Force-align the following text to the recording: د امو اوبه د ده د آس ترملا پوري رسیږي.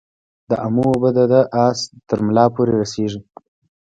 د 0.49 0.51
امو 0.65 0.83
اوبه 0.91 1.09
د 1.13 1.19
ده 1.31 1.41
د 1.43 1.49
آس 1.65 1.79
ترملا 2.07 2.45
پوري 2.53 2.73
رسیږي. 2.81 3.19